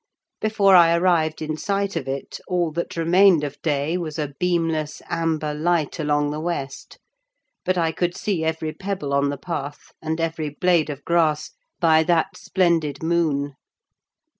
Before 0.39 0.75
I 0.75 0.95
arrived 0.97 1.43
in 1.43 1.55
sight 1.57 1.95
of 1.95 2.07
it, 2.07 2.39
all 2.47 2.71
that 2.71 2.97
remained 2.97 3.43
of 3.43 3.61
day 3.61 3.99
was 3.99 4.17
a 4.17 4.33
beamless 4.39 4.99
amber 5.07 5.53
light 5.53 5.99
along 5.99 6.31
the 6.31 6.39
west: 6.39 6.97
but 7.65 7.77
I 7.77 7.91
could 7.91 8.17
see 8.17 8.43
every 8.43 8.73
pebble 8.73 9.13
on 9.13 9.29
the 9.29 9.37
path, 9.37 9.93
and 10.01 10.19
every 10.19 10.49
blade 10.49 10.89
of 10.89 11.05
grass, 11.05 11.51
by 11.79 12.01
that 12.01 12.35
splendid 12.35 13.03
moon. 13.03 13.53